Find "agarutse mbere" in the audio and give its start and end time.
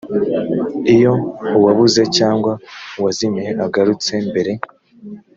3.65-4.51